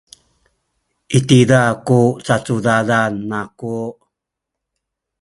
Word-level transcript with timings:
i 1.17 1.19
tiza 1.27 1.61
ku 1.85 1.99
cacudadan 2.25 3.13
aku. 3.41 3.75